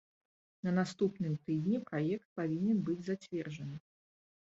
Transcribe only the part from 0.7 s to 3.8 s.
наступным тыдні праект павінен быць зацверджаны.